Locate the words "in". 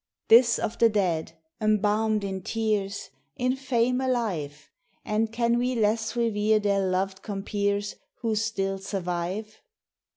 2.23-2.41, 3.35-3.55